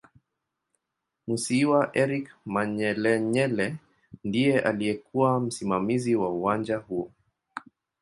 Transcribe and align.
Musiiwa 1.27 1.81
Eric 2.01 2.25
Manyelenyele 2.45 3.67
ndiye 4.23 4.59
aliyekuw 4.59 5.39
msimamizi 5.39 6.15
wa 6.15 6.29
uwanja 6.29 6.77
huo 6.77 7.11